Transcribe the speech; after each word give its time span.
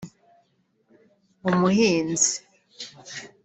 Umuhinzi 1.49 2.33